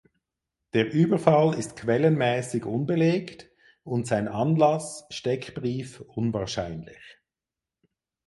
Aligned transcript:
Der 0.73 0.91
Überfall 0.93 1.53
ist 1.59 1.75
quellenmäßig 1.75 2.65
unbelegt 2.65 3.51
und 3.83 4.07
sein 4.07 4.27
Anlass 4.27 5.05
(Steckbrief) 5.11 6.01
unwahrscheinlich. 6.07 7.19